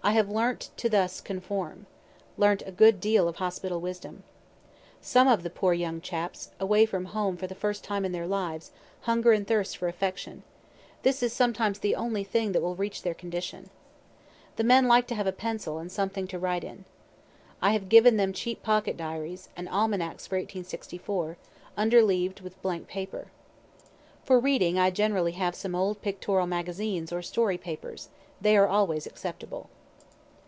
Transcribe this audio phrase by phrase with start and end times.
[0.00, 1.84] I have learnt to thus conform
[2.38, 4.22] learnt a good deal of hospital wisdom.
[5.02, 8.26] Some of the poor young chaps, away from home for the first time in their
[8.26, 8.70] lives,
[9.02, 10.44] hunger and thirst for affection;
[11.02, 13.68] this is sometimes the only thing that will reach their condition.
[14.56, 16.86] The men like to have a pencil, and something to write in.
[17.60, 21.36] I have given them cheap pocket diaries, and almanacs for 1864,
[21.76, 23.26] interleav'd with blank paper.
[24.24, 28.08] For reading I generally have some old pictorial magazines or story papers
[28.40, 29.68] they are always acceptable.